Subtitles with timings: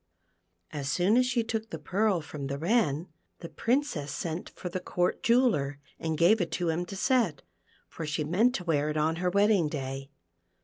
[0.71, 3.09] As soon as she took the pearl from the Wren,
[3.41, 7.43] the Princess sent for the Court jeweller, and gave it*to him to set,
[7.87, 10.09] for she meant to wear it on her wedding day.